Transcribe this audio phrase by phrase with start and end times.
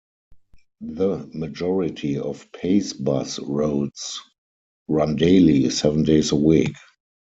[0.79, 4.19] The majority of Pace bus routes
[4.87, 6.75] run daily, seven days a week.